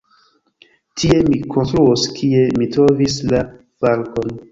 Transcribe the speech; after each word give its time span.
Tie 1.01 1.19
mi 1.27 1.37
konstruos, 1.55 2.05
kie 2.15 2.41
mi 2.61 2.69
trovis 2.77 3.19
la 3.35 3.43
falkon. 3.83 4.35